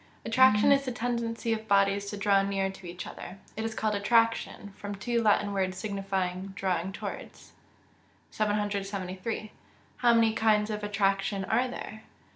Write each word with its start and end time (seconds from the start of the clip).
_Attraction 0.25 0.71
is 0.71 0.83
the 0.83 0.91
tendency 0.91 1.53
of 1.53 1.67
bodies 1.67 2.09
to 2.09 2.17
draw 2.17 2.41
near 2.41 2.71
to 2.71 2.87
each 2.87 3.05
other. 3.05 3.37
It 3.55 3.63
is 3.63 3.75
called 3.75 3.93
attraction, 3.93 4.73
from 4.75 4.95
two 4.95 5.21
Latin 5.21 5.53
words 5.53 5.77
signifying 5.77 6.53
drawing 6.55 6.91
towards. 6.91 7.51
773. 8.31 9.51
_How 10.01 10.15
many 10.15 10.33
kinds 10.33 10.71
of 10.71 10.83
attraction 10.83 11.45
are 11.45 11.67
there? 11.67 12.01